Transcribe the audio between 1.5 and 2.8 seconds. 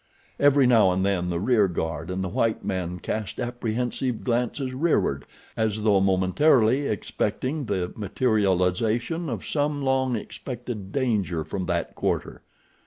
guard and the white